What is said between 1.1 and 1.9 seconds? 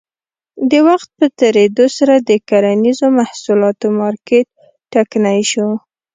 په تېرېدو